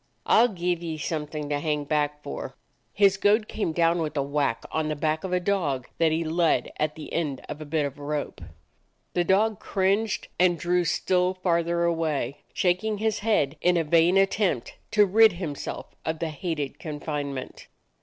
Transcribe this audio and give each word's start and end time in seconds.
I 0.25 0.41
'll 0.41 0.47
give 0.47 0.81
ye 0.81 0.97
something 0.97 1.47
to 1.49 1.59
hang 1.59 1.83
back 1.83 2.23
for!" 2.23 2.55
His 2.91 3.17
goad 3.17 3.47
came 3.47 3.71
down 3.71 4.01
with 4.01 4.17
a 4.17 4.23
whack 4.23 4.63
on 4.71 4.87
the 4.89 4.95
back 4.95 5.23
of 5.23 5.31
a 5.31 5.39
dog 5.39 5.87
that 5.99 6.11
he 6.11 6.23
led 6.23 6.71
at 6.79 6.95
the 6.95 7.13
end 7.13 7.41
of 7.47 7.61
a 7.61 7.65
bit 7.65 7.85
of 7.85 7.99
rope. 7.99 8.41
The 9.13 9.23
dog 9.23 9.59
cringed 9.59 10.27
and 10.39 10.57
drew 10.57 10.85
still 10.85 11.35
farther 11.35 11.83
away, 11.83 12.39
shaking 12.51 12.97
his 12.97 13.19
head 13.19 13.57
in 13.61 13.77
a 13.77 13.83
vain 13.83 14.17
attempt 14.17 14.75
to 14.89 15.05
rid 15.05 15.33
himself 15.33 15.93
of 16.03 16.17
the 16.17 16.29
hated 16.29 16.79
confinement. 16.79 17.67